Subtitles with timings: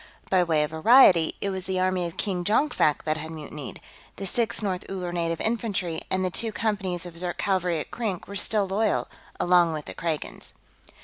[0.31, 3.79] By way of variety, it was the army of King Jonkvank that had mutinied;
[4.15, 8.27] the Sixth North Uller Native Infantry and the two companies of Zirk cavalry at Krink
[8.27, 9.07] were still loyal,
[9.39, 10.53] along with the Kragans.